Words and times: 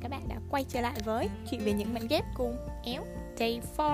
các 0.00 0.08
bạn 0.08 0.28
đã 0.28 0.36
quay 0.50 0.64
trở 0.68 0.80
lại 0.80 1.00
với 1.04 1.28
chuyện 1.50 1.60
về 1.64 1.72
những 1.72 1.94
mảnh 1.94 2.06
ghép 2.08 2.24
cùng 2.34 2.56
Éo 2.84 3.04
Day 3.36 3.60
4 3.78 3.86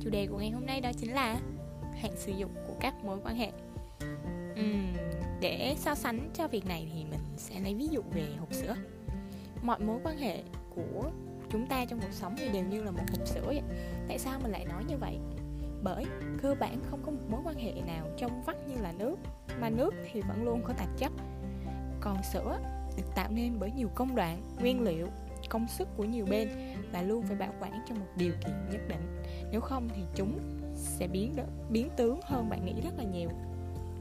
Chủ 0.00 0.10
đề 0.10 0.26
của 0.26 0.38
ngày 0.38 0.50
hôm 0.50 0.66
nay 0.66 0.80
đó 0.80 0.90
chính 1.00 1.12
là 1.12 1.40
hạn 2.00 2.12
sử 2.16 2.32
dụng 2.32 2.50
của 2.66 2.74
các 2.80 2.94
mối 3.04 3.18
quan 3.24 3.36
hệ. 3.36 3.52
Uhm, 4.60 4.96
Để 5.40 5.76
so 5.78 5.94
sánh 5.94 6.30
cho 6.34 6.48
việc 6.48 6.66
này 6.66 6.88
thì 6.94 7.04
mình 7.04 7.20
sẽ 7.36 7.60
lấy 7.60 7.74
ví 7.74 7.88
dụ 7.88 8.02
về 8.14 8.26
hộp 8.38 8.52
sữa. 8.52 8.74
Mọi 9.62 9.78
mối 9.78 10.00
quan 10.04 10.18
hệ 10.18 10.42
của 10.74 11.10
chúng 11.50 11.66
ta 11.66 11.84
trong 11.84 12.00
cuộc 12.00 12.12
sống 12.12 12.34
thì 12.38 12.48
đều 12.48 12.64
như 12.64 12.82
là 12.82 12.90
một 12.90 13.04
hộp 13.18 13.26
sữa 13.26 13.44
vậy. 13.46 13.62
Tại 14.08 14.18
sao 14.18 14.38
mình 14.42 14.52
lại 14.52 14.64
nói 14.64 14.84
như 14.88 14.96
vậy? 14.96 15.18
Bởi 15.82 16.04
cơ 16.42 16.54
bản 16.60 16.80
không 16.90 17.02
có 17.02 17.10
một 17.10 17.30
mối 17.30 17.40
quan 17.44 17.56
hệ 17.56 17.72
nào 17.72 18.06
trong 18.16 18.42
vắt 18.46 18.56
như 18.68 18.82
là 18.82 18.92
nước 18.92 19.16
Mà 19.60 19.70
nước 19.70 19.94
thì 20.12 20.20
vẫn 20.20 20.44
luôn 20.44 20.62
có 20.64 20.72
tạp 20.72 20.88
chất. 20.98 21.12
Còn 22.00 22.22
sữa 22.32 22.58
được 22.98 23.14
tạo 23.14 23.28
nên 23.30 23.58
bởi 23.58 23.70
nhiều 23.70 23.88
công 23.94 24.14
đoạn, 24.14 24.42
nguyên 24.60 24.82
liệu, 24.82 25.06
công 25.48 25.68
sức 25.68 25.88
của 25.96 26.04
nhiều 26.04 26.26
bên 26.30 26.48
và 26.92 27.02
luôn 27.02 27.22
phải 27.26 27.36
bảo 27.36 27.52
quản 27.60 27.72
trong 27.88 28.00
một 28.00 28.06
điều 28.16 28.32
kiện 28.32 28.54
nhất 28.70 28.80
định. 28.88 29.22
Nếu 29.52 29.60
không 29.60 29.88
thì 29.96 30.02
chúng 30.14 30.38
sẽ 30.74 31.06
biến 31.06 31.34
biến 31.70 31.88
tướng 31.96 32.20
hơn 32.24 32.48
bạn 32.50 32.64
nghĩ 32.64 32.80
rất 32.84 32.98
là 32.98 33.04
nhiều. 33.04 33.28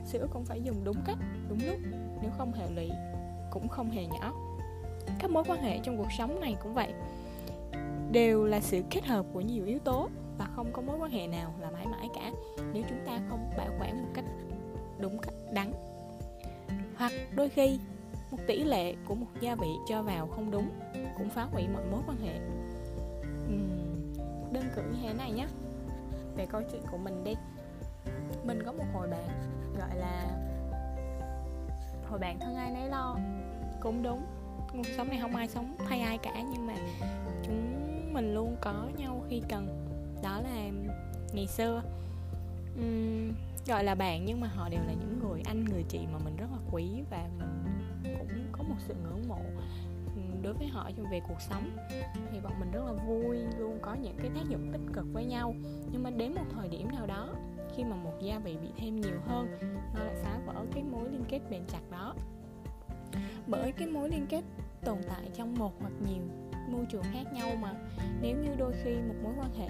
Sữa 0.05 0.27
cũng 0.33 0.45
phải 0.45 0.61
dùng 0.61 0.83
đúng 0.83 0.97
cách, 1.05 1.17
đúng 1.49 1.59
lúc, 1.65 1.77
nếu 2.21 2.31
không 2.37 2.53
hệ 2.53 2.70
lụy 2.75 2.89
cũng 3.51 3.67
không 3.67 3.89
hề 3.89 4.05
nhỏ. 4.05 4.33
Các 5.20 5.31
mối 5.31 5.43
quan 5.48 5.61
hệ 5.61 5.79
trong 5.84 5.98
cuộc 5.98 6.11
sống 6.17 6.39
này 6.39 6.55
cũng 6.63 6.73
vậy. 6.73 6.93
Đều 8.11 8.45
là 8.45 8.59
sự 8.59 8.84
kết 8.89 9.05
hợp 9.05 9.25
của 9.34 9.41
nhiều 9.41 9.65
yếu 9.65 9.79
tố 9.79 10.09
và 10.37 10.48
không 10.55 10.71
có 10.73 10.81
mối 10.81 10.98
quan 10.99 11.11
hệ 11.11 11.27
nào 11.27 11.53
là 11.59 11.71
mãi 11.71 11.85
mãi 11.85 12.09
cả 12.15 12.31
nếu 12.73 12.84
chúng 12.89 13.05
ta 13.05 13.20
không 13.29 13.49
bảo 13.57 13.70
quản 13.79 14.01
một 14.01 14.09
cách 14.13 14.25
đúng 14.99 15.17
cách 15.17 15.34
đắn. 15.53 15.71
Hoặc 16.95 17.11
đôi 17.35 17.49
khi 17.49 17.79
một 18.31 18.38
tỷ 18.48 18.63
lệ 18.63 18.95
của 19.05 19.16
một 19.16 19.27
gia 19.40 19.55
vị 19.55 19.70
cho 19.88 20.04
vào 20.04 20.27
không 20.27 20.51
đúng 20.51 20.70
cũng 21.18 21.29
phá 21.29 21.43
hủy 21.43 21.68
mọi 21.68 21.84
mối 21.91 22.01
quan 22.07 22.18
hệ. 22.18 22.40
Uhm, 23.46 24.54
đơn 24.54 24.63
cử 24.76 24.82
như 24.82 24.99
thế 25.01 25.13
này 25.13 25.32
nhé 25.32 25.48
về 26.35 26.46
câu 26.46 26.62
chuyện 26.71 26.82
của 26.91 26.98
mình 26.98 27.24
đi. 27.24 27.34
Mình 28.43 28.63
có 28.66 28.71
một 28.71 28.85
hồi 28.93 29.07
bạn 29.07 29.27
gọi 29.77 29.98
là 29.98 30.24
hồi 32.10 32.20
bạn 32.20 32.40
thân 32.40 32.55
ai 32.55 32.71
nấy 32.71 32.90
lo. 32.90 33.18
Cũng 33.82 34.04
đúng 34.04 34.21
cuộc 34.73 34.85
sống 34.98 35.07
này 35.07 35.20
không 35.21 35.35
ai 35.35 35.48
sống 35.48 35.76
thay 35.90 35.99
ai 35.99 36.18
cả 36.18 36.44
nhưng 36.51 36.68
mà 36.68 36.76
chúng 37.44 37.73
mình 38.13 38.34
luôn 38.34 38.55
có 38.62 38.90
nhau 38.98 39.23
khi 39.29 39.41
cần. 39.49 39.68
Đó 40.23 40.41
là 40.41 40.70
ngày 41.34 41.48
xưa. 41.48 41.84
Uhm, 42.79 43.34
gọi 43.68 43.84
là 43.84 43.96
bạn 43.96 44.26
nhưng 44.26 44.41
mà 44.41 44.48
họ 44.48 44.70
đều 44.70 44.82
là 44.88 44.94
những 44.94 45.20
người 45.20 45.41
anh 45.46 45.66
người 45.66 45.84
chị 45.90 45.99
mà 46.13 46.20
mình 46.26 46.35
rất 46.38 46.48
là 46.51 46.57
quý 46.71 46.88
và 47.10 47.29
mình 47.40 47.66
một 48.70 48.76
sự 48.79 48.93
ngưỡng 48.93 49.27
mộ 49.27 49.40
ừ, 50.15 50.21
đối 50.41 50.54
với 50.54 50.68
họ 50.68 50.91
trong 50.98 51.05
về 51.12 51.21
cuộc 51.27 51.41
sống. 51.41 51.77
Thì 52.32 52.40
bọn 52.40 52.54
mình 52.60 52.71
rất 52.71 52.84
là 52.85 52.93
vui 52.93 53.37
luôn, 53.57 53.79
có 53.82 53.93
những 53.93 54.18
cái 54.18 54.29
tác 54.35 54.49
dụng 54.49 54.71
tích 54.71 54.93
cực 54.93 55.05
với 55.13 55.26
nhau. 55.26 55.55
Nhưng 55.91 56.04
mà 56.04 56.10
đến 56.10 56.34
một 56.35 56.46
thời 56.54 56.70
điểm 56.70 56.88
nào 56.91 57.07
đó, 57.07 57.29
khi 57.76 57.84
mà 57.84 57.95
một 57.95 58.13
gia 58.21 58.40
vị 58.40 58.57
bị 58.62 58.68
thêm 58.77 58.95
nhiều 58.95 59.20
hơn, 59.27 59.48
nó 59.95 60.04
lại 60.04 60.15
phá 60.23 60.40
vỡ 60.45 60.65
cái 60.73 60.84
mối 60.84 61.10
liên 61.10 61.23
kết 61.29 61.40
bền 61.49 61.62
chặt 61.68 61.82
đó. 61.91 62.15
Bởi 63.48 63.71
cái 63.71 63.88
mối 63.88 64.09
liên 64.09 64.25
kết 64.29 64.41
tồn 64.85 64.97
tại 65.07 65.29
trong 65.34 65.56
một 65.56 65.73
hoặc 65.79 65.94
nhiều 66.07 66.23
môi 66.69 66.85
trường 66.85 67.03
khác 67.03 67.34
nhau 67.34 67.50
mà. 67.62 67.73
Nếu 68.22 68.38
như 68.38 68.50
đôi 68.57 68.73
khi 68.84 68.95
một 68.95 69.16
mối 69.23 69.34
quan 69.38 69.53
hệ 69.53 69.68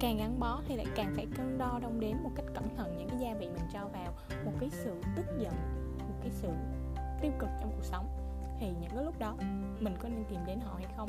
càng 0.00 0.16
gắn 0.18 0.40
bó 0.40 0.62
thì 0.68 0.76
lại 0.76 0.86
càng 0.94 1.12
phải 1.16 1.26
cân 1.36 1.58
đo 1.58 1.78
đong 1.82 2.00
đếm 2.00 2.16
một 2.22 2.30
cách 2.34 2.46
cẩn 2.54 2.76
thận 2.76 2.96
những 2.98 3.08
cái 3.08 3.18
gia 3.18 3.34
vị 3.34 3.48
mình 3.48 3.68
cho 3.72 3.88
vào, 3.92 4.12
một 4.44 4.52
cái 4.60 4.70
sự 4.70 4.94
tức 5.16 5.26
giận, 5.38 5.52
một 5.98 6.14
cái 6.20 6.30
sự 6.30 6.48
tiêu 7.20 7.32
cực 7.38 7.48
trong 7.60 7.72
cuộc 7.76 7.84
sống 7.84 8.25
thì 8.60 8.66
những 8.80 8.90
cái 8.94 9.04
lúc 9.04 9.18
đó 9.18 9.36
mình 9.80 9.94
có 9.98 10.08
nên 10.08 10.24
tìm 10.28 10.40
đến 10.46 10.60
họ 10.60 10.74
hay 10.74 10.86
không? 10.96 11.08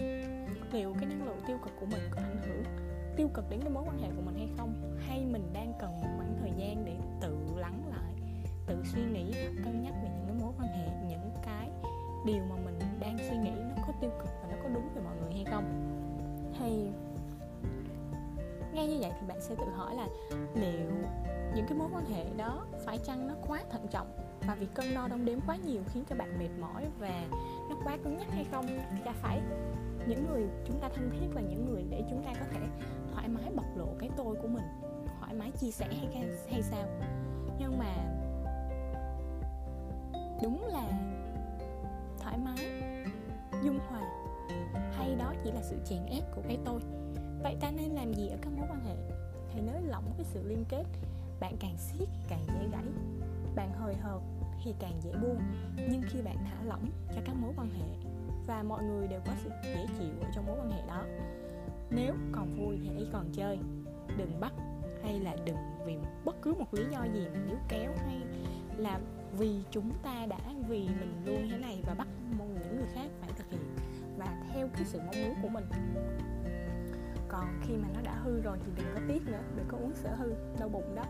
Liệu 0.71 0.93
cái 0.93 1.05
năng 1.05 1.25
lượng 1.25 1.39
tiêu 1.47 1.57
cực 1.63 1.73
của 1.79 1.85
mình 1.85 2.01
có 2.11 2.21
ảnh 2.21 2.41
hưởng, 2.47 2.63
tiêu 3.15 3.29
cực 3.33 3.49
đến 3.49 3.59
cái 3.61 3.69
mối 3.69 3.83
quan 3.87 3.99
hệ 3.99 4.07
của 4.15 4.21
mình 4.21 4.35
hay 4.37 4.49
không? 4.57 4.97
Hay 5.07 5.25
mình 5.25 5.49
đang 5.53 5.73
cần 5.79 5.91
một 5.91 6.07
khoảng 6.17 6.37
thời 6.39 6.51
gian 6.57 6.85
để 6.85 6.97
tự 7.21 7.37
lắng 7.55 7.81
lại, 7.89 8.13
tự 8.65 8.83
suy 8.93 9.01
nghĩ, 9.01 9.31
cân 9.63 9.83
nhắc 9.83 9.93
về 10.03 10.09
những 10.09 10.25
cái 10.27 10.35
mối 10.41 10.53
quan 10.59 10.67
hệ, 10.67 10.87
những 11.07 11.31
cái 11.45 11.69
điều 12.25 12.43
mà 12.49 12.55
mình 12.65 12.79
đang 12.99 13.17
suy 13.29 13.37
nghĩ 13.37 13.51
nó 13.51 13.83
có 13.87 13.93
tiêu 14.01 14.11
cực 14.19 14.29
và 14.41 14.47
nó 14.51 14.57
có 14.63 14.69
đúng 14.69 14.89
về 14.95 15.01
mọi 15.01 15.15
người 15.21 15.33
hay 15.33 15.45
không? 15.45 15.63
Hay 16.59 16.91
ngay 18.73 18.87
như 18.87 18.97
vậy 18.99 19.11
thì 19.21 19.27
bạn 19.27 19.41
sẽ 19.41 19.55
tự 19.55 19.65
hỏi 19.75 19.95
là 19.95 20.07
liệu 20.55 20.91
những 21.57 21.65
cái 21.65 21.77
mối 21.77 21.87
quan 21.93 22.05
hệ 22.05 22.25
đó 22.37 22.65
phải 22.85 22.97
chăng 22.97 23.27
nó 23.27 23.33
quá 23.47 23.63
thận 23.71 23.87
trọng? 23.91 24.07
Và 24.47 24.55
việc 24.55 24.67
cân 24.73 24.85
đo 24.95 25.07
đong 25.07 25.25
đếm 25.25 25.39
quá 25.47 25.55
nhiều 25.55 25.81
khiến 25.93 26.03
cho 26.09 26.15
bạn 26.15 26.39
mệt 26.39 26.49
mỏi 26.59 26.85
và 26.99 27.27
nó 27.69 27.75
quá 27.83 27.97
cứng 28.03 28.17
nhắc 28.17 28.27
hay 28.31 28.45
không? 28.51 28.65
Chả 29.05 29.11
phải. 29.21 29.41
Những 30.07 30.25
người 30.29 30.47
chúng 30.65 30.79
ta 30.79 30.89
thân 30.95 31.09
thiết 31.11 31.27
là 31.35 31.41
những 31.41 31.65
người 31.65 31.83
để 31.89 32.03
chúng 32.09 32.23
ta 32.25 32.33
có 32.39 32.45
thể 32.51 32.59
thoải 33.13 33.27
mái 33.27 33.51
bộc 33.55 33.65
lộ 33.77 33.87
cái 33.99 34.09
tôi 34.17 34.35
của 34.41 34.47
mình, 34.47 34.63
thoải 35.19 35.33
mái 35.33 35.51
chia 35.51 35.71
sẻ 35.71 35.87
hay 35.87 36.27
hay 36.51 36.61
sao? 36.61 36.87
Nhưng 37.59 37.77
mà 37.79 37.95
đúng 40.43 40.67
là 40.67 40.91
thoải 42.19 42.37
mái, 42.37 42.57
dung 43.63 43.79
hòa, 43.89 44.01
hay 44.97 45.15
đó 45.15 45.33
chỉ 45.43 45.51
là 45.51 45.61
sự 45.61 45.77
chèn 45.85 46.05
ép 46.05 46.23
của 46.35 46.41
cái 46.47 46.57
tôi. 46.65 46.79
Vậy 47.43 47.55
ta 47.61 47.71
nên 47.71 47.89
làm 47.89 48.13
gì 48.13 48.27
ở 48.27 48.37
các 48.41 48.53
mối 48.57 48.67
quan 48.69 48.85
hệ? 48.85 48.95
Hãy 49.53 49.61
nới 49.61 49.81
lỏng 49.81 50.13
cái 50.17 50.25
sự 50.25 50.43
liên 50.47 50.65
kết 50.69 50.83
bạn 51.39 51.57
càng 51.59 51.77
siết 51.77 52.07
càng 52.27 52.45
dễ 52.47 52.67
gãy, 52.71 52.85
bạn 53.55 53.73
hời 53.73 53.95
hợt 53.95 54.21
thì 54.63 54.73
càng 54.79 55.01
dễ 55.01 55.11
buông. 55.11 55.39
Nhưng 55.89 56.01
khi 56.09 56.21
bạn 56.21 56.37
thả 56.45 56.63
lỏng 56.63 56.89
cho 57.15 57.21
các 57.25 57.35
mối 57.41 57.53
quan 57.57 57.69
hệ, 57.69 58.09
và 58.47 58.63
mọi 58.63 58.83
người 58.83 59.07
đều 59.07 59.19
có 59.25 59.31
sự 59.43 59.49
dễ 59.63 59.85
chịu 59.99 60.13
ở 60.21 60.29
trong 60.35 60.45
mối 60.47 60.57
quan 60.59 60.71
hệ 60.71 60.81
đó, 60.87 61.03
nếu 61.89 62.13
còn 62.31 62.55
vui 62.59 62.79
thì 62.83 62.89
hãy 62.93 63.07
còn 63.13 63.31
chơi. 63.33 63.59
Đừng 64.17 64.39
bắt 64.39 64.53
hay 65.03 65.19
là 65.19 65.35
đừng 65.45 65.57
vì 65.85 65.97
bất 66.25 66.35
cứ 66.41 66.53
một 66.53 66.73
lý 66.73 66.83
do 66.91 67.03
gì 67.13 67.27
mà 67.33 67.39
níu 67.47 67.57
kéo 67.69 67.93
hay 68.05 68.21
là 68.77 68.99
vì 69.37 69.63
chúng 69.71 69.91
ta 70.03 70.25
đã, 70.29 70.39
vì 70.67 70.87
mình 70.99 71.21
luôn 71.25 71.47
thế 71.51 71.57
này 71.57 71.81
và 71.87 71.93
bắt 71.93 72.07
mong 72.37 72.53
những 72.53 72.75
người 72.77 72.87
khác 72.93 73.09
phải 73.21 73.29
thực 73.37 73.51
hiện 73.51 73.75
và 74.17 74.43
theo 74.53 74.69
cái 74.73 74.85
sự 74.85 74.99
mong 74.99 75.15
muốn 75.23 75.35
của 75.41 75.49
mình 75.49 75.65
còn 77.29 77.59
khi 77.61 77.77
mà 77.77 77.87
nó 77.93 78.01
đã 78.01 78.13
hư 78.23 78.41
rồi 78.41 78.57
thì 78.65 78.71
đừng 78.75 78.87
có 78.95 79.01
tiếc 79.07 79.27
nữa, 79.27 79.41
đừng 79.55 79.67
có 79.67 79.77
uống 79.77 79.93
sữa 79.93 80.15
hư, 80.17 80.33
đau 80.59 80.69
bụng 80.69 80.95
đó. 80.95 81.03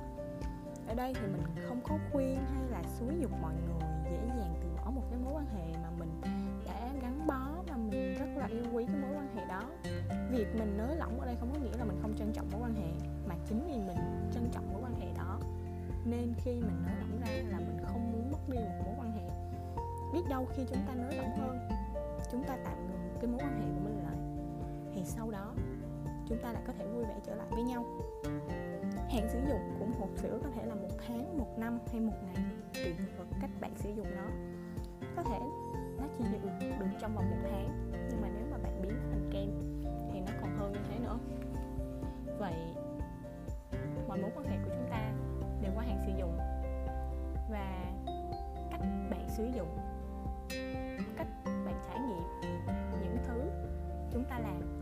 Ở 0.87 0.93
đây 0.93 1.13
thì 1.13 1.27
mình 1.27 1.65
không 1.67 1.81
có 1.83 1.97
khuyên 2.11 2.37
hay 2.53 2.63
là 2.71 2.83
xúi 2.99 3.13
dục 3.19 3.31
mọi 3.41 3.53
người 3.53 3.89
dễ 4.11 4.27
dàng 4.27 4.53
từ 4.61 4.67
bỏ 4.77 4.91
một 4.91 5.03
cái 5.09 5.19
mối 5.23 5.33
quan 5.33 5.45
hệ 5.45 5.73
mà 5.83 5.89
mình 5.99 6.21
đã 6.65 6.93
gắn 7.01 7.27
bó 7.27 7.63
và 7.67 7.77
mình 7.77 8.15
rất 8.19 8.27
là 8.35 8.45
yêu 8.45 8.63
quý 8.73 8.85
cái 8.85 8.95
mối 8.95 9.11
quan 9.17 9.35
hệ 9.35 9.45
đó. 9.45 9.63
Việc 10.31 10.47
mình 10.59 10.77
nới 10.77 10.95
lỏng 10.95 11.19
ở 11.19 11.25
đây 11.25 11.35
không 11.39 11.49
có 11.53 11.59
nghĩa 11.59 11.77
là 11.77 11.85
mình 11.85 11.99
không 12.01 12.15
trân 12.17 12.33
trọng 12.33 12.49
mối 12.51 12.61
quan 12.61 12.75
hệ, 12.75 13.07
mà 13.27 13.35
chính 13.49 13.67
vì 13.67 13.77
mình 13.77 14.29
trân 14.33 14.49
trọng 14.51 14.73
mối 14.73 14.81
quan 14.83 14.99
hệ 14.99 15.07
đó, 15.17 15.39
nên 16.05 16.33
khi 16.37 16.51
mình 16.51 16.83
nới 16.85 16.95
lỏng 16.99 17.19
ra 17.21 17.27
là 17.49 17.59
mình 17.59 17.77
không 17.87 18.11
muốn 18.11 18.31
mất 18.31 18.49
đi 18.49 18.57
một 18.57 18.81
mối 18.85 18.95
quan 18.99 19.11
hệ. 19.11 19.29
Biết 20.13 20.29
đâu 20.29 20.47
khi 20.55 20.63
chúng 20.69 20.81
ta 20.87 20.93
nới 20.95 21.15
lỏng 21.15 21.37
hơn, 21.37 21.59
chúng 22.31 22.43
ta 22.43 22.57
tạm 22.65 22.87
ngừng 22.87 23.17
cái 23.21 23.27
mối 23.27 23.39
quan 23.39 23.61
hệ 23.61 23.65
của 23.65 23.81
mình 23.83 23.99
lại. 24.03 24.17
Thì 24.93 25.03
sau 25.05 25.31
đó 25.31 25.53
chúng 26.29 26.37
ta 26.43 26.53
lại 26.53 26.63
có 26.67 26.73
thể 26.79 26.85
vui 26.85 27.03
vẻ 27.03 27.15
trở 27.25 27.35
lại 27.35 27.47
với 27.51 27.63
nhau. 27.63 27.85
Hạn 29.09 29.29
sử 29.29 29.39
dụng 29.49 29.75
của 29.79 29.85
một 29.85 29.95
hộp 29.99 30.09
sữa 30.15 30.39
có 30.43 30.49
thể 30.55 30.65
là 30.65 30.75
một 30.75 30.89
tháng, 31.07 31.37
một 31.37 31.57
năm 31.57 31.79
hay 31.91 32.01
một 32.01 32.13
ngày, 32.23 32.45
tùy 32.73 32.93
vào 33.17 33.27
cách 33.41 33.49
bạn 33.61 33.71
sử 33.75 33.89
dụng 33.89 34.07
nó. 34.15 34.27
Có 35.15 35.23
thể 35.23 35.39
nó 35.97 36.03
chỉ 36.17 36.23
được 36.31 36.49
được 36.79 36.85
trong 36.99 37.15
vòng 37.15 37.29
một 37.29 37.37
tháng, 37.51 37.91
nhưng 38.09 38.21
mà 38.21 38.27
nếu 38.35 38.45
mà 38.51 38.57
bạn 38.57 38.81
biến 38.81 38.93
thành 39.11 39.29
kem 39.33 39.49
thì 40.11 40.19
nó 40.19 40.31
còn 40.41 40.57
hơn 40.57 40.71
như 40.71 40.79
thế 40.89 40.99
nữa. 40.99 41.17
Vậy 42.39 42.53
mọi 44.07 44.17
mối 44.17 44.31
quan 44.35 44.47
hệ 44.47 44.57
của 44.65 44.71
chúng 44.73 44.87
ta 44.89 45.13
đều 45.61 45.71
có 45.75 45.81
hạn 45.81 46.01
sử 46.05 46.11
dụng. 46.19 46.37
Và 47.51 47.93
cách 48.71 48.81
bạn 49.09 49.27
sử 49.29 49.45
dụng, 49.55 49.77
cách 51.17 51.27
bạn 51.45 51.81
trải 51.87 51.99
nghiệm 51.99 52.23
những 53.01 53.17
thứ 53.27 53.41
chúng 54.11 54.23
ta 54.29 54.39
làm 54.39 54.76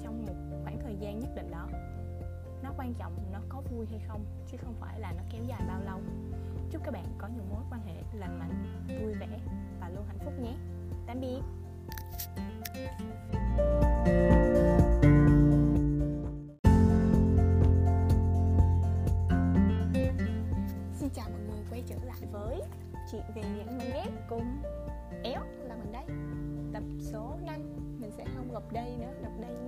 quan 2.86 2.94
trọng 2.94 3.32
nó 3.32 3.40
có 3.50 3.62
vui 3.72 3.86
hay 3.90 4.00
không, 4.08 4.26
chứ 4.52 4.58
không 4.58 4.74
phải 4.80 5.00
là 5.00 5.12
nó 5.18 5.24
kéo 5.32 5.44
dài 5.44 5.62
bao 5.68 5.82
lâu. 5.82 6.00
Chúc 6.72 6.82
các 6.86 6.92
bạn 6.92 7.06
có 7.18 7.28
những 7.28 7.50
mối 7.50 7.64
quan 7.70 7.82
hệ 7.88 7.94
lành 8.14 8.40
mạnh, 8.40 8.86
vui 8.88 9.14
vẻ 9.14 9.40
và 9.80 9.90
luôn 9.90 10.06
hạnh 10.08 10.20
phúc 10.26 10.34
nhé. 10.40 10.56
Tạm 11.08 11.22
biệt. 11.22 11.42
Xin 20.94 21.10
chào 21.14 21.30
mọi 21.30 21.42
người, 21.42 21.66
quay 21.70 21.84
trở 21.88 21.96
lại 22.06 22.22
với 22.32 22.62
chuyện 23.12 23.24
về 23.36 23.42
những 23.56 23.78
mảnh 23.78 23.90
ghép 23.94 24.30
cùng 24.30 24.62
éo 25.24 25.42
là 25.64 25.76
mình 25.76 25.92
đấy 25.92 26.06
tập 26.74 26.84
số 27.00 27.38
5 27.46 27.62
mình 28.00 28.12
sẽ 28.18 28.26
không 28.36 28.54
gặp 28.54 28.64
đây 28.72 28.98
nữa, 28.98 29.14
gặp 29.22 29.32
đây 29.42 29.65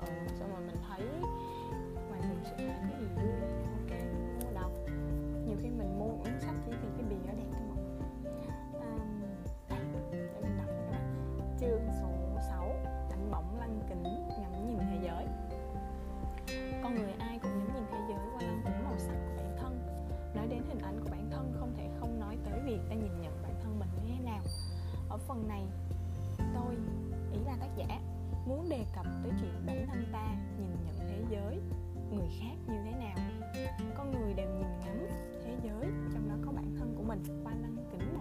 chợ 0.00 0.06
xong 0.38 0.50
rồi 0.50 0.60
mình 0.66 0.76
thấy 0.88 1.06
ngoài 2.08 2.20
vùng 2.20 2.44
sợ 2.44 2.56
hãi 2.56 2.90
có 3.16 3.22
gì? 3.22 3.35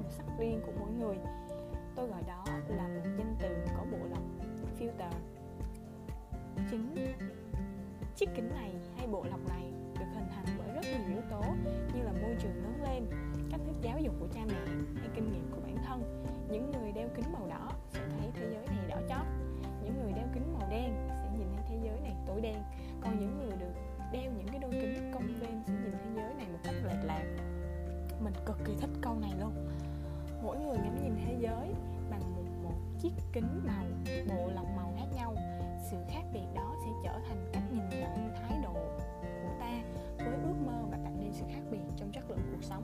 Màu 0.05 0.11
sắc 0.11 0.25
riêng 0.39 0.61
của 0.65 0.71
mỗi 0.79 0.91
người. 0.91 1.17
Tôi 1.95 2.07
gọi 2.07 2.23
đó 2.27 2.43
là 2.67 2.87
một 2.87 3.09
danh 3.17 3.35
từ 3.39 3.55
có 3.77 3.85
bộ 3.91 3.97
lọc, 4.09 4.23
filter. 4.79 5.11
Chính 6.71 6.95
chiếc 8.15 8.29
kính 8.35 8.49
này 8.49 8.71
hay 8.97 9.07
bộ 9.07 9.23
lọc 9.23 9.39
này 9.49 9.71
được 9.99 10.05
hình 10.15 10.27
thành 10.35 10.45
bởi 10.57 10.67
rất 10.75 10.81
nhiều 10.81 11.07
yếu 11.07 11.21
tố 11.29 11.41
như 11.95 12.03
là 12.03 12.11
môi 12.11 12.35
trường 12.39 12.63
lớn 12.63 12.83
lên, 12.83 13.05
cách 13.51 13.59
thức 13.65 13.75
giáo 13.81 13.99
dục 13.99 14.13
của 14.19 14.27
cha 14.33 14.41
mẹ 14.47 14.65
hay 14.99 15.09
kinh 15.15 15.31
nghiệm 15.31 15.51
của 15.51 15.61
bản 15.63 15.77
thân. 15.85 16.25
Những 16.49 16.71
người 16.71 16.91
đeo 16.91 17.07
kính 17.15 17.33
màu 17.33 17.47
đỏ 17.47 17.71
sẽ 17.93 17.99
thấy 18.09 18.29
thế 18.33 18.49
giới 18.51 18.67
này 18.67 18.87
đỏ 18.87 18.97
chót. 19.09 19.25
Những 19.83 20.03
người 20.03 20.13
đeo 20.13 20.27
kính 20.33 20.53
màu 20.53 20.69
đen 20.69 20.93
sẽ 21.09 21.29
nhìn 21.37 21.47
thấy 21.55 21.65
thế 21.69 21.77
giới 21.83 21.99
này 22.01 22.15
tối 22.27 22.41
đen. 22.41 22.63
Còn 23.01 23.19
những 23.19 23.37
người 23.39 23.57
được 23.59 23.73
đeo 24.11 24.31
những 24.37 24.47
cái 24.47 24.59
đôi 24.59 24.71
kính 24.71 25.11
cong 25.13 25.27
ven 25.39 25.63
sẽ 25.67 25.73
nhìn 25.73 25.91
thế 25.91 26.09
giới 26.15 26.33
này 26.33 26.47
một 26.51 26.59
cách 26.63 26.75
lệch 26.83 27.05
lạc. 27.05 27.25
Mình 28.23 28.33
cực 28.45 28.57
kỳ 28.65 28.73
thích 28.81 28.89
câu 29.01 29.15
này 29.21 29.31
luôn 29.39 29.67
mỗi 30.45 30.57
người 30.57 30.77
ngắm 30.77 30.95
nhìn 31.03 31.15
thế 31.25 31.35
giới 31.39 31.73
bằng 32.09 32.21
một, 32.35 32.43
một 32.63 32.75
chiếc 32.99 33.11
kính 33.33 33.61
màu 33.67 33.85
bộ 34.29 34.51
lọc 34.55 34.65
màu 34.75 34.93
khác 34.97 35.05
nhau. 35.15 35.35
Sự 35.91 35.97
khác 36.09 36.23
biệt 36.33 36.45
đó 36.55 36.75
sẽ 36.85 36.91
trở 37.03 37.19
thành 37.27 37.49
cách 37.53 37.63
nhìn 37.71 37.89
nhận 37.89 38.33
thái 38.35 38.59
độ 38.63 38.73
của 39.21 39.53
ta 39.59 39.71
với 40.17 40.35
ước 40.43 40.55
mơ 40.65 40.83
và 40.91 40.97
tạo 41.03 41.13
nên 41.19 41.33
sự 41.33 41.45
khác 41.49 41.61
biệt 41.71 41.79
trong 41.97 42.11
chất 42.11 42.29
lượng 42.29 42.39
cuộc 42.51 42.63
sống. 42.63 42.83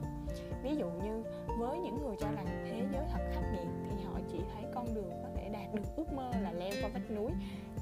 Ví 0.62 0.76
dụ 0.76 0.86
như 0.86 1.22
với 1.58 1.78
những 1.78 1.98
người 2.02 2.16
cho 2.20 2.26
rằng 2.32 2.46
thế 2.46 2.86
giới 2.92 3.04
thật 3.12 3.20
khác 3.32 3.42
biệt 3.52 3.68
thì 3.90 4.04
họ 4.04 4.20
chỉ 4.32 4.38
thấy 4.54 4.64
con 4.74 4.94
đường 4.94 5.12
có 5.22 5.28
thể 5.34 5.48
đạt 5.48 5.74
được 5.74 5.96
ước 5.96 6.12
mơ 6.12 6.30
là 6.40 6.52
leo 6.52 6.72
qua 6.82 6.90
vách 6.94 7.10
núi 7.10 7.32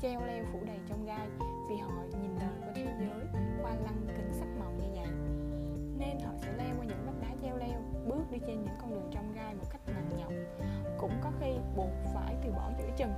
treo 0.03 0.27
leo 0.27 0.45
phủ 0.53 0.59
đầy 0.67 0.79
trong 0.89 1.07
gai 1.07 1.29
vì 1.71 1.77
họ 1.77 2.03
nhìn 2.23 2.37
đời 2.41 2.55
qua 2.61 2.73
thế 2.75 2.95
giới 3.01 3.43
qua 3.63 3.75
lăng 3.85 4.07
kính 4.17 4.33
sắc 4.33 4.49
màu 4.59 4.73
như 4.73 4.89
vậy. 4.95 5.09
Nên 5.99 6.21
họ 6.27 6.33
sẽ 6.37 6.53
leo 6.59 6.75
qua 6.79 6.85
những 6.85 7.07
đi 8.41 8.47
trên 8.47 8.65
những 8.65 8.75
con 8.81 8.91
đường 8.91 9.11
trong 9.13 9.33
gai 9.33 9.55
một 9.55 9.65
cách 9.71 9.81
nặng 9.87 10.19
nhọc, 10.19 10.33
cũng 10.99 11.13
có 11.23 11.31
khi 11.41 11.53
buộc 11.77 11.91
phải 12.15 12.37
từ 12.45 12.53
bỏ 12.53 12.71
giữa 12.79 12.91
chừng. 12.97 13.13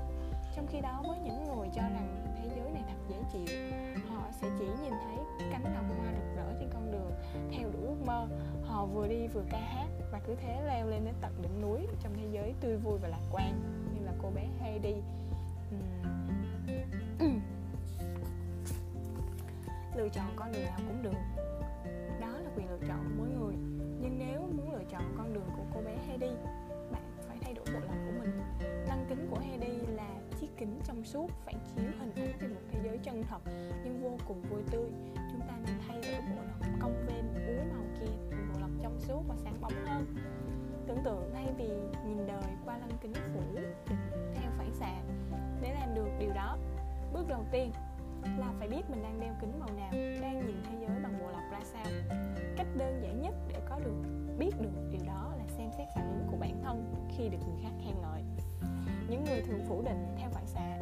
Trong 0.57 0.67
khi 0.67 0.81
đó, 0.81 1.03
với 1.09 1.19
những 1.19 1.45
người 1.45 1.69
cho 1.75 1.83
rằng 1.83 2.37
thế 2.43 2.51
giới 2.57 2.71
này 2.71 2.83
thật 2.89 2.97
dễ 3.09 3.17
chịu, 3.33 3.57
họ 4.09 4.25
sẽ 4.41 4.49
chỉ 4.59 4.65
nhìn 4.65 4.93
thấy 5.05 5.17
cánh 5.53 5.65
đồng 5.65 5.99
hoa 5.99 6.13
rực 6.13 6.37
rỡ 6.37 6.53
trên 6.59 6.71
con 6.73 6.93
đường 6.93 7.13
theo 7.51 7.71
đuổi 7.73 7.83
ước 7.83 8.07
mơ. 8.07 8.27
Họ 8.65 8.87
vừa 8.87 9.09
đi 9.09 9.27
vừa 9.27 9.45
ca 9.51 9.59
hát 9.59 9.89
và 10.13 10.21
cứ 10.27 10.35
thế 10.35 10.63
leo 10.67 10.87
lên 10.87 11.05
đến 11.05 11.15
tận 11.21 11.43
đỉnh 11.43 11.61
núi 11.63 11.87
trong 12.03 12.13
thế 12.17 12.29
giới 12.31 12.55
tươi 12.61 12.77
vui 12.77 12.99
và 13.03 13.09
lạc 13.09 13.23
quan, 13.33 13.61
như 13.95 14.07
là 14.07 14.13
cô 14.23 14.31
bé 14.31 14.49
Heidi. 14.61 14.95
Uhm. 17.21 17.41
lựa 19.97 20.09
chọn 20.09 20.27
con 20.37 20.53
đường 20.53 20.65
nào 20.65 20.79
cũng 20.89 21.03
được. 21.03 21.19
Đó 22.21 22.29
là 22.29 22.51
quyền 22.57 22.71
lựa 22.71 22.87
chọn. 22.89 23.01
Suốt, 31.12 31.31
phản 31.44 31.55
chiếu 31.75 31.85
hình 32.00 32.12
ảnh 32.17 32.35
về 32.41 32.49
một 32.49 32.61
thế 32.70 32.79
giới 32.85 32.99
chân 32.99 33.25
thật 33.31 33.41
nhưng 33.85 34.03
vô 34.03 34.17
cùng 34.29 34.43
vui 34.50 34.62
tươi. 34.70 34.91
Chúng 35.14 35.41
ta 35.41 35.59
nên 35.67 35.75
thay 35.88 36.00
đổi 36.03 36.20
bộ 36.20 36.43
lọc 36.43 36.81
công 36.81 37.06
ven 37.06 37.47
úa 37.47 37.64
màu 37.75 37.85
kia 38.00 38.12
thành 38.31 38.49
bộ 38.53 38.61
lọc 38.61 38.70
trong 38.82 39.00
suốt 39.00 39.23
và 39.29 39.35
sáng 39.44 39.61
bóng 39.61 39.73
hơn. 39.87 40.14
Tưởng 40.87 41.05
tượng 41.05 41.31
thay 41.35 41.47
vì 41.59 41.69
nhìn 42.06 42.26
đời 42.26 42.43
qua 42.64 42.79
lăng 42.79 42.99
kính 43.00 43.12
phủ, 43.14 43.61
theo 44.35 44.50
phản 44.59 44.73
xạ, 44.73 45.03
để 45.62 45.75
làm 45.75 45.94
được 45.94 46.09
điều 46.19 46.32
đó, 46.32 46.59
bước 47.12 47.29
đầu 47.29 47.44
tiên 47.53 47.73
là 48.38 48.53
phải 48.59 48.69
biết 48.69 48.91
mình 48.91 49.03
đang 49.03 49.20
đeo 49.20 49.35
kính 49.41 49.59
màu 49.61 49.69
nào, 49.76 49.91
đang 49.93 50.47
nhìn 50.47 50.56
thế 50.70 50.76
giới 50.81 51.00
bằng 51.03 51.19
bộ 51.20 51.31
lọc 51.31 51.43
ra 51.53 51.61
sao. 51.64 51.85
Cách 52.56 52.67
đơn 52.76 53.00
giản 53.03 53.23
nhất 53.23 53.35
để 53.49 53.61
có 53.69 53.79
được, 53.79 54.03
biết 54.38 54.50
được 54.61 54.91
điều 54.91 55.06
đó 55.06 55.35
là 55.38 55.44
xem 55.47 55.70
xét 55.79 55.88
phản 55.94 56.19
ứng 56.19 56.26
của 56.31 56.37
bản 56.37 56.61
thân 56.62 57.06
khi 57.17 57.29
được 57.29 57.38
người 57.47 57.62
khác 57.62 57.73
khen 57.85 57.94
ngợi. 58.03 58.23
Những 59.09 59.25
người 59.25 59.43
thường 59.43 59.61
phủ 59.69 59.82
định 59.82 60.17
theo 60.19 60.31
phản 60.31 60.47
xạ 60.47 60.79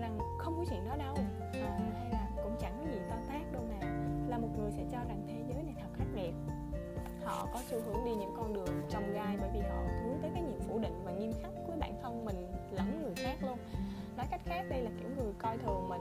rằng 0.00 0.18
không 0.38 0.56
có 0.56 0.64
chuyện 0.70 0.84
đó 0.88 0.96
đâu 0.96 1.14
à, 1.52 1.78
hay 1.94 2.10
là 2.12 2.28
cũng 2.42 2.56
chẳng 2.60 2.78
có 2.80 2.90
gì 2.92 2.98
to 3.10 3.16
tát 3.28 3.52
đâu 3.52 3.62
mà 3.70 3.86
là 4.28 4.38
một 4.38 4.48
người 4.58 4.70
sẽ 4.70 4.84
cho 4.92 4.98
rằng 5.08 5.26
thế 5.28 5.44
giới 5.48 5.62
này 5.62 5.74
thật 5.80 5.88
khắc 5.98 6.06
nghiệt 6.14 6.34
họ 7.24 7.48
có 7.52 7.60
xu 7.70 7.80
hướng 7.80 8.04
đi 8.04 8.14
những 8.14 8.34
con 8.36 8.54
đường 8.54 8.82
trong 8.90 9.12
gai 9.12 9.36
bởi 9.40 9.50
vì 9.54 9.60
họ 9.60 9.76
hướng 10.04 10.18
tới 10.22 10.30
cái 10.34 10.42
nhìn 10.42 10.60
phủ 10.60 10.78
định 10.78 11.00
và 11.04 11.12
nghiêm 11.12 11.32
khắc 11.42 11.50
với 11.66 11.76
bản 11.76 11.94
thân 12.02 12.24
mình 12.24 12.52
lẫn 12.70 13.02
người 13.02 13.14
khác 13.16 13.36
luôn. 13.40 13.58
Nói 14.16 14.26
cách 14.30 14.40
khác 14.44 14.66
đây 14.70 14.82
là 14.82 14.90
kiểu 15.00 15.08
người 15.16 15.32
coi 15.38 15.58
thường 15.58 15.88
mình. 15.88 16.00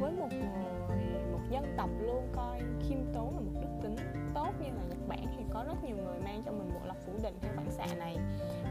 Với 0.00 0.12
một 0.12 0.28
người 0.30 1.22
một 1.32 1.40
dân 1.50 1.74
tộc 1.76 1.90
luôn 2.00 2.28
coi 2.32 2.60
khiêm 2.88 2.98
tốn 3.14 3.34
là 3.34 3.40
một 3.40 3.60
đức 3.60 3.68
tính 3.82 3.96
tốt 4.34 4.52
như 4.60 4.66
là 4.66 4.82
nhật 4.88 5.08
bản 5.08 5.26
thì 5.36 5.44
có 5.52 5.64
rất 5.66 5.84
nhiều 5.84 5.96
người 5.96 6.18
mang 6.24 6.42
cho 6.46 6.52
mình 6.52 6.70
bộ 6.74 6.80
lọc 6.86 6.96
phủ 7.06 7.12
định 7.22 7.38
theo 7.40 7.52
phản 7.56 7.70
xạ 7.70 7.86
này. 7.98 8.16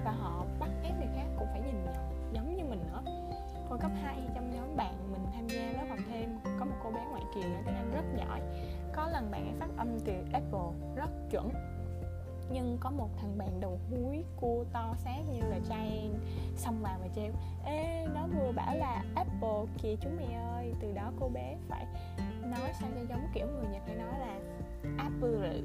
Và 0.06 0.12
họ 0.12 0.46
bắt 0.60 0.70
ép 0.84 0.94
người 0.98 1.10
khác 1.16 1.26
cũng 1.40 1.48
phải 1.52 1.62
nhìn 1.62 1.84
nhận 1.86 1.96
giống 2.34 2.56
như 2.56 2.64
mình 2.64 2.80
nữa. 2.92 3.02
Hồi 3.70 3.80
cấp 3.80 3.92
2 4.02 4.16
cô 6.92 7.00
bé 7.00 7.06
ngoại 7.10 7.24
kiều 7.36 7.44
nói 7.44 7.62
tiếng 7.66 7.76
Anh 7.76 7.92
rất 7.94 8.04
giỏi. 8.18 8.42
Có 8.94 9.08
lần 9.08 9.32
bạn 9.32 9.46
ấy 9.46 9.54
phát 9.60 9.70
âm 9.78 10.00
từ 10.06 10.14
Apple, 10.34 10.96
rất 10.96 11.10
chuẩn. 11.30 11.50
Nhưng 12.54 12.78
có 12.80 12.92
một 12.92 13.10
thằng 13.18 13.38
bạn 13.38 13.60
đầu 13.60 13.80
húi 13.90 14.24
cua 14.36 14.64
to 14.74 14.96
xác 14.98 15.20
như 15.34 15.40
là 15.50 15.60
chai 15.70 16.10
xông 16.56 16.82
vào 16.82 17.00
mà 17.02 17.08
treo 17.16 17.32
ê, 17.66 18.06
nó 18.16 18.28
vừa 18.28 18.52
bảo 18.52 18.78
là 18.78 19.04
apple 19.16 19.66
kìa 19.82 19.96
chúng 20.02 20.18
mày 20.18 20.34
ơi. 20.34 20.74
Từ 20.82 20.92
đó 20.92 21.12
cô 21.20 21.30
bé 21.30 21.58
phải 21.70 21.86
nói 22.42 22.72
sao 22.80 22.90
cho 22.96 23.02
giống 23.10 23.28
kiểu 23.34 23.48
người 23.48 23.66
nhật 23.72 23.82
hay 23.88 23.96
nói 23.96 24.20
là 24.20 24.40
apple. 24.98 25.62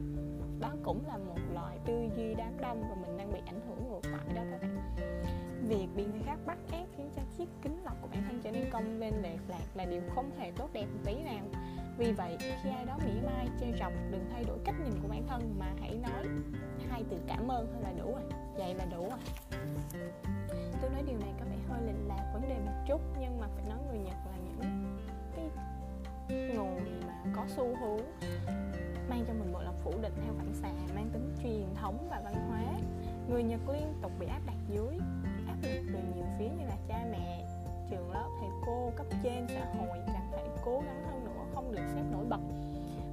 Đó 0.61 0.73
cũng 0.85 1.07
là 1.07 1.19
một 1.19 1.39
loại 1.55 1.79
tư 1.85 2.09
duy 2.17 2.35
đám 2.35 2.61
đông 2.61 2.83
và 2.91 2.95
mình 3.03 3.17
đang 3.17 3.33
bị 3.33 3.41
ảnh 3.47 3.61
hưởng 3.69 3.89
ngược 3.89 4.11
lại 4.11 4.35
đó 4.35 4.43
các 4.51 4.63
bạn. 4.63 4.97
Việc 5.69 5.89
bị 5.97 6.05
người 6.05 6.23
khác 6.25 6.39
bắt 6.47 6.59
ép 6.73 6.87
khiến 6.97 7.11
cho 7.17 7.23
chiếc 7.39 7.49
kính 7.63 7.85
lọc 7.85 8.03
của 8.03 8.09
bạn 8.09 8.26
công 8.77 9.01
nên 9.01 9.15
lên 9.15 9.23
lệch 9.23 9.41
lạc 9.49 9.65
là 9.75 9.85
điều 9.85 10.03
không 10.15 10.31
hề 10.39 10.53
tốt 10.57 10.71
đẹp 10.73 10.87
một 10.93 11.01
tí 11.05 11.15
nào. 11.15 11.45
Vì 11.99 12.13
vậy, 12.13 12.37
khi 12.41 12.71
ai 12.71 12.85
đó 12.85 12.99
mỉa 13.05 13.21
mai 13.27 13.49
chê 13.61 13.67
chọc, 13.79 13.93
đừng 14.11 14.25
thay 14.33 14.45
đổi 14.45 14.59
cách 14.65 14.75
nhìn 14.85 15.03
của 15.03 15.09
bản 15.09 15.27
thân 15.29 15.55
mà 15.59 15.67
hãy 15.81 15.95
nói 16.03 16.27
hai 16.91 17.05
từ 17.11 17.17
cảm 17.27 17.49
ơn 17.49 17.67
thôi 17.73 17.83
là 17.83 17.93
đủ 17.99 18.13
rồi. 18.13 18.23
Vậy 18.57 18.75
là 18.75 18.85
đủ 18.85 19.09
rồi. 19.09 19.19
Tôi 20.83 20.91
nói 20.91 21.03
điều 21.07 21.19
này 21.19 21.31
có 21.39 21.45
vẻ 21.51 21.57
hơi 21.69 21.83
lệch 21.87 22.09
lạc 22.09 22.31
vấn 22.33 22.43
đề 22.49 22.59
một 22.67 22.85
chút, 22.89 23.01
nhưng 23.21 23.41
mà 23.41 23.47
phải 23.55 23.65
nói 23.69 23.79
người 23.89 23.99
nhật 23.99 24.15
là 24.31 24.37
những 24.45 24.59
cái 25.37 25.51
người 26.29 26.91
mà 27.07 27.33
có 27.37 27.45
xu 27.57 27.77
hướng 27.77 28.07
mang 29.09 29.25
cho 29.29 29.35
mình 29.35 29.53
bộ 29.53 29.63
lọc 29.63 29.75
phủ 29.85 29.93
định 30.03 30.15
theo 30.25 30.35
phản 30.39 30.55
xạ, 30.55 30.73
mang 30.95 31.11
tính 31.13 31.35
truyền 31.43 31.75
thống 31.75 32.07
và 32.11 32.21
văn 32.25 32.35
hóa. 32.49 32.63
Người 33.29 33.43
nhật 33.43 33.61
liên 33.69 33.95
tục 34.03 34.13
bị 34.19 34.27
áp 34.27 34.41
đặt 34.47 34.57
dưới 34.69 34.99
áp 35.47 35.57
lực 35.63 35.83
từ 35.93 35.99
nhiều 36.15 36.25
phía 36.39 36.49
như 36.49 36.67
là 36.69 36.77
cha 36.89 37.05
mẹ 37.13 37.47
trường 37.91 38.11
lớp 38.11 38.29
thầy 38.41 38.49
cô 38.67 38.91
cấp 38.97 39.07
trên 39.23 39.47
xã 39.49 39.65
hội 39.79 39.99
càng 40.07 40.29
phải 40.33 40.45
cố 40.65 40.83
gắng 40.87 41.05
hơn 41.05 41.25
nữa, 41.25 41.45
không 41.55 41.73
được 41.73 41.83
xếp 41.95 42.03
nổi 42.13 42.25
bật. 42.25 42.41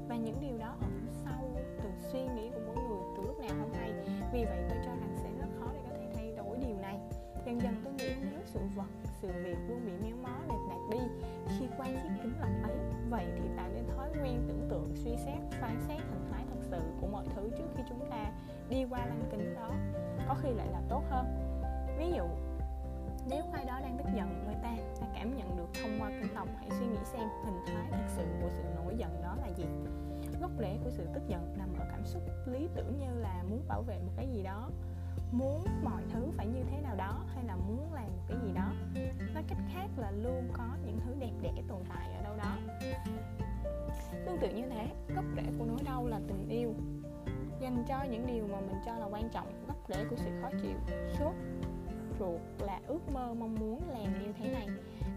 Và 0.07 0.15
những 0.15 0.35
điều 0.41 0.57
đó 0.57 0.75
ẩn 0.81 1.07
sâu 1.25 1.57
từ 1.83 1.89
suy 2.11 2.19
nghĩ 2.35 2.49
của 2.49 2.61
mỗi 2.65 2.75
người 2.75 3.03
từ 3.17 3.23
lúc 3.23 3.39
nào 3.39 3.49
không 3.59 3.73
hay 3.73 3.93
vì 4.33 4.45
vậy 4.45 4.63
tôi 4.69 4.77
cho 4.85 4.91
rằng 4.91 5.15
sẽ 5.23 5.29
rất 5.39 5.47
khó 5.59 5.67
để 5.73 5.79
có 5.89 5.95
thể 5.99 6.07
thay 6.15 6.33
đổi 6.37 6.57
điều 6.57 6.77
này. 6.81 6.99
Dần 7.45 7.61
dần 7.61 7.75
tôi 7.83 7.93
nghĩ 7.93 8.15
nếu 8.31 8.39
sự 8.45 8.59
vật, 8.75 8.89
sự 9.21 9.27
việc 9.43 9.57
luôn 9.67 9.85
bị 9.85 9.91
méo 10.07 10.15
mó, 10.23 10.37
lệch 10.47 10.69
lạc 10.69 10.87
đi, 10.91 10.99
khi 11.59 11.65
quay 11.77 11.89
chiếc 12.03 12.09
kính 12.23 12.33
lọc 12.39 12.69
ấy, 12.69 12.75
vậy 13.09 13.25
thì 13.35 13.49
tạo 13.57 13.69
nên 13.73 13.83
thói 13.95 14.09
quen 14.23 14.45
tưởng 14.47 14.67
tượng, 14.69 14.91
suy 14.95 15.15
xét, 15.25 15.59
phán 15.61 15.79
xét 15.87 15.99
hình 15.99 16.25
thái 16.31 16.43
thật 16.49 16.59
sự 16.61 16.79
của 17.01 17.07
mọi 17.07 17.25
thứ 17.35 17.49
trước 17.57 17.67
khi 17.77 17.83
chúng 17.89 18.09
ta 18.09 18.31
đi 18.69 18.85
qua 18.89 19.05
lăng 19.05 19.23
kính 19.31 19.55
đó, 19.55 19.71
có 20.27 20.35
khi 20.41 20.49
lại 20.53 20.67
là 20.71 20.81
tốt 20.89 21.03
hơn. 21.09 21.25
Ví 21.97 22.11
dụ 22.15 22.23
nếu 23.29 23.43
ai 23.53 23.65
đó 23.65 23.79
đang 23.79 23.97
tức 23.97 24.09
giận 24.15 24.43
với 24.45 24.55
ta 24.63 24.73
ta 24.99 25.07
cảm 25.13 25.37
nhận 25.37 25.57
được 25.57 25.67
thông 25.81 25.91
qua 25.99 26.09
kinh 26.21 26.33
lọc 26.33 26.47
hãy 26.59 26.69
suy 26.69 26.85
nghĩ 26.85 26.99
xem 27.05 27.29
hình 27.45 27.59
thái 27.65 27.91
thực 27.91 28.07
sự 28.07 28.23
của 28.41 28.49
sự 28.49 28.63
nổi 28.75 28.95
giận 28.97 29.21
đó 29.21 29.35
là 29.41 29.47
gì. 29.47 29.65
Gốc 30.41 30.51
rễ 30.59 30.77
của 30.83 30.89
sự 30.89 31.07
tức 31.13 31.23
giận 31.27 31.55
nằm 31.57 31.69
ở 31.79 31.85
cảm 31.91 32.05
xúc, 32.05 32.21
lý 32.45 32.67
tưởng 32.75 32.99
như 32.99 33.19
là 33.19 33.43
muốn 33.49 33.67
bảo 33.67 33.81
vệ 33.81 33.99
một 33.99 34.11
cái 34.15 34.27
gì 34.27 34.43
đó, 34.43 34.69
muốn 35.31 35.65
mọi 35.83 36.01
thứ 36.13 36.31
phải 36.37 36.47
như 36.47 36.63
thế 36.71 36.81
nào 36.81 36.95
đó 36.95 37.25
hay 37.35 37.43
là 37.43 37.55
muốn 37.55 37.93
làm 37.93 38.05
một 38.05 38.23
cái 38.27 38.37
gì 38.43 38.53
đó. 38.53 38.71
Nói 39.33 39.43
cách 39.47 39.57
khác 39.73 39.87
là 39.97 40.11
luôn 40.11 40.49
có 40.53 40.67
những 40.85 40.99
thứ 41.05 41.15
đẹp 41.19 41.31
đẽ 41.41 41.53
tồn 41.67 41.81
tại 41.89 42.13
ở 42.17 42.23
đâu 42.23 42.37
đó. 42.37 42.57
Tương 44.25 44.39
tự 44.41 44.49
như 44.49 44.69
thế, 44.69 44.87
gốc 45.15 45.25
rễ 45.35 45.43
của 45.59 45.65
nỗi 45.65 45.79
đau 45.85 46.07
là 46.07 46.19
tình 46.27 46.49
yêu. 46.49 46.73
Dành 47.59 47.85
cho 47.87 48.03
những 48.03 48.27
điều 48.27 48.47
mà 48.47 48.59
mình 48.59 48.81
cho 48.85 48.97
là 48.97 49.05
quan 49.05 49.29
trọng, 49.29 49.67
gốc 49.67 49.77
rễ 49.87 50.05
của 50.09 50.15
sự 50.15 50.31
khó 50.41 50.49
chịu, 50.61 50.77
sốt 51.19 51.33
ruột 52.23 52.67
là 52.67 52.79
ước 52.87 52.99
mơ 53.13 53.33
mong 53.33 53.55
muốn 53.59 53.89
làm 53.89 54.23
như 54.23 54.33
thế 54.39 54.49
này. 54.53 54.67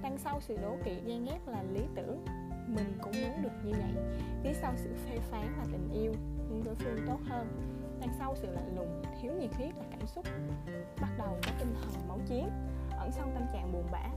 Đằng 0.02 0.18
sau 0.18 0.40
sự 0.40 0.56
đố 0.62 0.76
kỵ, 0.84 0.94
ghen 1.06 1.24
ghét 1.24 1.38
là 1.46 1.62
lý 1.62 1.80
tưởng. 1.94 2.24
Mình 2.68 2.98
cũng 3.02 3.12
muốn 3.22 3.42
được 3.42 3.64
như 3.64 3.72
vậy. 3.72 4.04
Phía 4.42 4.52
sau 4.52 4.72
sự 4.76 4.94
phê 5.04 5.18
phán 5.30 5.46
là 5.58 5.64
tình 5.72 5.90
yêu, 5.92 6.12
muốn 6.50 6.64
đối 6.64 6.74
phương 6.74 6.98
tốt 7.06 7.18
hơn. 7.28 7.46
Đằng 8.00 8.14
sau 8.18 8.34
sự 8.36 8.48
lạnh 8.50 8.76
lùng, 8.76 9.02
thiếu 9.20 9.32
nhiệt 9.32 9.54
huyết 9.54 9.76
là 9.76 9.84
cảm 9.90 10.06
xúc. 10.06 10.24
Bắt 11.00 11.10
đầu 11.18 11.38
có 11.46 11.52
tinh 11.58 11.74
thần 11.74 12.08
máu 12.08 12.18
chiến. 12.26 12.50
Ẩn 12.98 13.12
sau 13.12 13.30
tâm 13.34 13.42
trạng 13.52 13.72
buồn 13.72 13.86
bã 13.92 14.08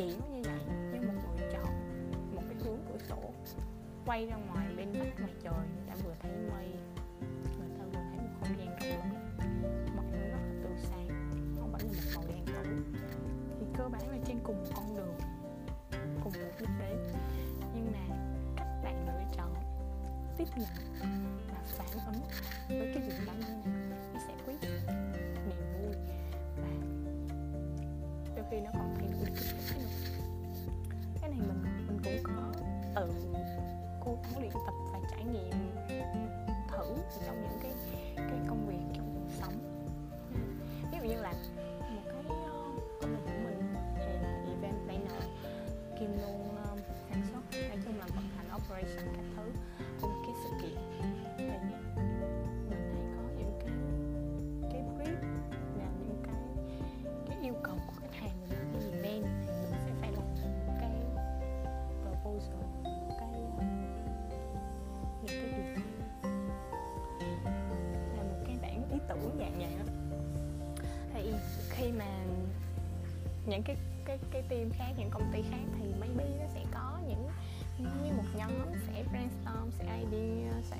chỉ 0.00 0.16
nó 0.20 0.26
như 0.26 0.42
vậy, 0.44 0.58
nhưng 0.92 1.06
một 1.06 1.22
người 1.36 1.48
chọn 1.52 1.66
một 2.34 2.42
cái 2.48 2.56
hướng 2.64 2.78
cửa 2.88 2.98
sổ, 3.08 3.32
quay 4.06 4.26
ra 4.26 4.36
ngoài 4.36 4.66
bên 4.76 4.92
vách 4.92 5.20
ngoài 5.20 5.32
trời, 5.42 5.66
đã 5.86 5.94
vừa 6.04 6.14
thấy 6.20 6.32
mây 6.32 6.68
người 7.58 7.68
ta 7.78 7.84
vừa 7.84 8.00
thấy 8.10 8.18
một 8.18 8.30
không 8.40 8.58
gian 8.58 8.68
rộng 8.80 8.88
lớn 8.90 9.94
mọi 9.96 10.04
thứ 10.12 10.18
rất 10.18 10.28
là 10.32 10.38
tươi 10.62 10.72
sáng 10.82 11.08
không 11.60 11.72
phải 11.72 11.82
là 11.82 11.92
một 11.92 12.10
màu 12.14 12.24
đen 12.28 12.44
tối 12.46 12.66
thì 13.60 13.66
cơ 13.78 13.88
bản 13.88 14.10
là 14.10 14.18
trên 14.26 14.38
cùng 14.42 14.56
một 14.56 14.70
con 14.74 14.96
đường, 14.96 15.18
cùng 16.24 16.32
một 16.32 16.50
đích 16.58 16.68
đến 16.80 16.98
nhưng 17.74 17.92
mà 17.92 18.16
cách 18.56 18.68
bạn 18.84 19.06
lựa 19.06 19.24
chọn 19.36 19.54
tiếp 20.36 20.48
nhận 20.56 21.04
và 21.48 21.58
phản 21.64 22.06
ứng 22.06 22.22
với 22.68 22.92
cái 22.94 23.02
việc 23.08 23.26
đó 23.26 23.32
như 23.38 23.70
nào, 23.70 24.00
nó 24.14 24.20
sẽ 24.26 24.32
quyết 24.46 24.56
định 24.62 24.80
niềm 25.48 25.72
vui 25.72 25.94
khi 28.50 28.60
nó 28.60 28.70
còn 28.72 28.94
thay 28.98 29.08
đổi 29.08 29.26
được 29.26 29.34
cái 29.68 29.78
nữa 29.78 29.86
cái 31.20 31.30
này 31.30 31.38
mình 31.38 31.86
mình 31.86 31.98
cũng 32.04 32.34
có 32.36 32.52
tự 32.94 33.12
cố 34.04 34.18
gắng 34.22 34.40
luyện 34.40 34.52
tập 34.52 34.74
và 34.92 35.00
trải 35.10 35.24
nghiệm 35.24 35.50
thử 36.68 36.96
trong 37.26 37.42
những 37.42 37.58
cái 37.62 37.72
cái 38.16 38.38
công 38.48 38.66
việc 38.66 38.94
trong 38.94 39.14
cuộc 39.14 39.30
sống. 39.40 39.54
Ví 40.92 40.98
dụ 40.98 41.08
như 41.08 41.20
là 41.22 41.32
một 41.94 42.02
cái 42.04 42.24
ờ, 42.28 42.36
công 43.00 43.10
việc 43.10 43.22
của 43.24 43.40
mình 43.44 43.74
thì 43.96 44.12
là 44.22 44.44
event 44.48 44.84
planner 44.84 45.24
kim 46.00 46.18
luôn 46.22 46.56
ờ, 46.64 46.76
sản 47.10 47.22
xuất 47.32 47.60
nói 47.68 47.78
chung 47.84 47.98
là 47.98 48.06
vận 48.06 48.24
hành 48.36 48.46
operation 48.56 49.14
các 49.16 49.24
thứ 49.36 49.42
cùng 50.00 50.22
cái 50.26 50.34
sự 50.44 50.50
kiện. 50.62 50.89
Những 73.60 73.76
cái 73.76 73.76
cái 74.04 74.18
cái 74.30 74.42
team 74.48 74.70
khác, 74.70 74.92
những 74.98 75.10
công 75.10 75.32
ty 75.32 75.42
khác 75.50 75.64
thì 75.78 75.86
maybe 76.00 76.24
nó 76.40 76.46
sẽ 76.54 76.60
có 76.72 76.98
những, 77.08 77.28
như 77.78 78.12
một 78.16 78.24
nhóm 78.36 78.50
sẽ 78.86 79.04
brainstorm, 79.10 79.70
sẽ 79.78 79.84
idea, 79.84 80.52
sẽ 80.62 80.76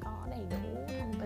có 0.00 0.26
đầy 0.30 0.40
đủ 0.50 0.56
thông 1.00 1.14
tin 1.20 1.23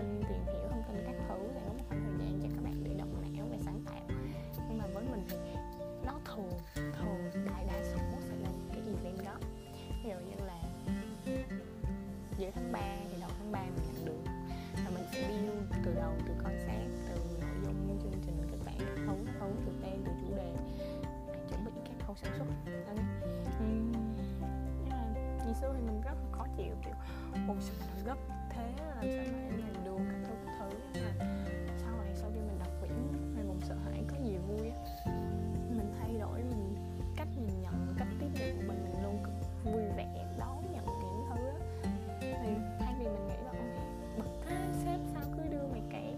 ngày 25.49 25.57
xưa 25.61 25.73
thì 25.73 25.81
mình 25.81 26.01
rất 26.01 26.11
là 26.11 26.37
khó 26.37 26.45
chịu, 26.57 26.73
kiểu 26.85 26.93
một 27.47 27.55
sự 27.59 27.73
gấp 28.05 28.17
thế 28.49 28.73
làm 28.77 29.01
sao 29.01 29.25
mà 29.33 29.39
em 29.41 29.57
làm 29.57 29.85
được 29.85 29.97
các 30.11 30.19
thứ 30.27 30.33
các 30.45 30.53
thứ 30.59 30.69
nhưng 30.93 31.03
mà 31.03 31.25
sau 31.77 31.97
này 32.03 32.15
sau 32.15 32.31
khi 32.33 32.39
mình 32.39 32.59
đọc 32.59 32.67
quyển 32.79 32.93
về 33.35 33.43
vùng 33.43 33.61
sợ 33.61 33.75
hãi, 33.75 34.03
có 34.07 34.15
gì 34.23 34.37
vui 34.37 34.69
á. 34.69 34.77
Mình 35.69 35.93
thay 35.99 36.17
đổi, 36.19 36.43
mình 36.43 36.75
cách 37.17 37.27
nhìn 37.37 37.61
nhận, 37.61 37.95
cách 37.97 38.07
tiếp 38.19 38.27
nhận 38.33 38.57
của 38.57 38.63
mình 38.67 38.83
mình 38.83 39.03
luôn 39.03 39.23
cực 39.23 39.63
vui 39.63 39.83
vẻ, 39.97 40.25
đón 40.39 40.71
nhận 40.71 40.85
những 40.85 41.25
thứ 41.29 41.45
á. 41.47 41.59
Thì 42.21 42.49
thay 42.79 42.95
vì 42.99 43.05
mình 43.05 43.27
nghĩ 43.27 43.37
là, 43.45 43.51
ôi 43.51 43.69
bực 44.17 44.45
thế 44.47 44.67
sếp 44.85 44.99
sao 45.13 45.23
cứ 45.37 45.49
đưa 45.49 45.67
mày 45.71 45.81
kể 45.91 46.13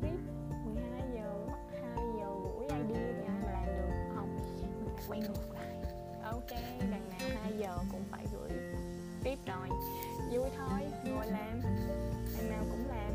viết 0.00 0.18
12 0.64 1.00
giờ 1.14 1.46
bắt 1.46 1.58
2 1.96 2.06
giờ 2.18 2.26
rưỡi 2.44 2.68
ai 2.68 2.82
đi 2.82 2.94
thì 2.94 3.24
ai 3.26 3.40
mà 3.44 3.52
làm 3.52 3.66
được. 3.66 4.14
Không, 4.16 4.38
mình 4.60 4.94
phải 4.96 5.04
quay 5.08 5.20
ngược 5.20 5.54
lại. 5.54 5.74
Ok, 6.24 6.50
đằng 6.80 7.08
nào 7.08 7.28
2 7.42 7.52
giờ 7.58 7.78
cũng 7.92 8.04
phải 8.10 8.26
gửi 8.32 8.50
tiếp 9.24 9.38
rồi. 9.46 9.68
Vui 10.32 10.50
thôi 10.56 10.80
ngồi 11.04 11.26
làm. 11.26 11.60
Làm 12.36 12.50
nào 12.50 12.64
cũng 12.70 12.88
làm. 12.88 13.12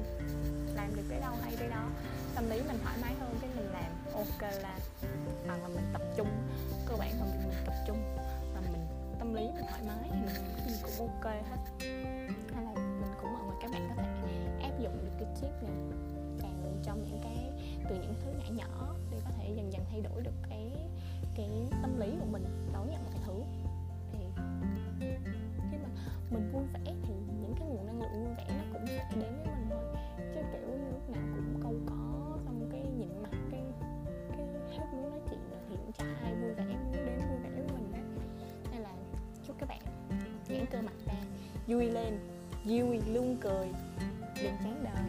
Làm 0.75 0.95
được 0.95 1.03
tới 1.09 1.19
đâu 1.19 1.33
hay 1.41 1.55
tới 1.59 1.69
đó. 1.69 1.89
Tâm 2.35 2.49
lý 2.49 2.61
mình 2.61 2.77
thoải 2.83 2.97
mái 3.01 3.13
hơn 3.19 3.35
cái 3.41 3.49
mình 3.55 3.69
làm. 3.71 3.91
Ok 4.13 4.41
là 4.41 4.79
hoặc 5.47 5.57
là 5.61 5.67
mình 5.67 5.85
tập 5.93 6.01
trung. 6.17 6.27
Cơ 6.85 6.95
bản 6.99 7.19
là 7.19 7.25
mình, 7.25 7.49
mình 7.49 7.63
tập 7.65 7.75
trung. 7.87 7.97
Và 8.53 8.61
mình 8.61 8.87
tâm 9.19 9.33
lý 9.33 9.41
mình 9.41 9.65
thoải 9.69 9.81
mái 9.87 10.09
thì 10.11 10.19
mình 10.25 10.35
mình 10.65 10.75
cũng 10.83 11.07
ok 11.07 11.25
hết. 11.25 11.85
Hay 12.53 12.63
là 12.63 12.71
mình 12.75 13.13
cũng 13.21 13.33
mong 13.33 13.49
là 13.49 13.55
các 13.61 13.71
bạn 13.71 13.89
có 13.89 14.03
thể 14.03 14.11
áp 14.61 14.79
dụng 14.79 14.97
được 15.05 15.11
cái 15.19 15.27
tip 15.41 15.63
này 15.63 15.77
vào 16.41 16.73
trong 16.83 17.03
những 17.03 17.19
cái 17.23 17.51
từ 17.89 17.95
những 17.95 18.13
thứ 18.23 18.31
nhỏ 18.31 18.45
nhỏ 18.55 18.95
để 19.11 19.17
có 19.23 19.31
thể 19.37 19.53
dần 19.55 19.73
dần 19.73 19.81
thay 19.91 20.01
đổi 20.01 20.21
được 20.21 20.35
cái 20.49 20.71
cái 21.35 21.49
tâm 21.81 21.99
lý 21.99 22.11
của 22.19 22.27
mình. 22.31 22.69
Đón 22.73 22.91
nhận 22.91 23.08
vui 41.69 41.85
lên 41.85 42.19
vui 42.65 42.99
luôn 43.13 43.38
cười. 43.41 43.67
Đừng 44.43 44.53
chán 44.63 44.83
đời. 44.83 45.08